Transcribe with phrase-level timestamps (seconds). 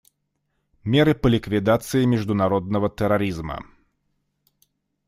[0.83, 3.63] Меры по ликвидации международного терроризма.